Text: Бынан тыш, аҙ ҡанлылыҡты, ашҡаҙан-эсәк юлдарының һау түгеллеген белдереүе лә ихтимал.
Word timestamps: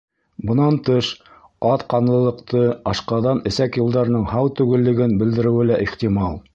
Бынан 0.51 0.79
тыш, 0.87 1.09
аҙ 1.73 1.83
ҡанлылыҡты, 1.95 2.63
ашҡаҙан-эсәк 2.95 3.81
юлдарының 3.85 4.27
һау 4.35 4.53
түгеллеген 4.61 5.19
белдереүе 5.23 5.73
лә 5.73 5.83
ихтимал. 5.89 6.47